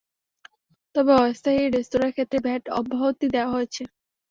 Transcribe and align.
তবে 0.95 1.13
অস্থায়ী 1.21 1.61
রেস্তোরাঁর 1.67 2.13
ক্ষেত্রে 2.13 2.37
ভ্যাট 2.45 2.63
অব্যাহতি 2.79 3.27
দেওয়া 3.33 3.53
হয়েছে। 3.55 3.83